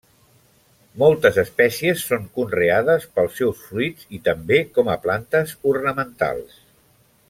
Moltes 1.01 1.37
espècies 1.41 2.05
són 2.11 2.25
conreades 2.39 3.07
pels 3.19 3.39
seus 3.43 3.63
fruits 3.69 4.11
i 4.19 4.23
també 4.31 4.61
com 4.79 4.93
a 4.95 4.99
plantes 5.07 5.59
ornamentals. 5.77 6.61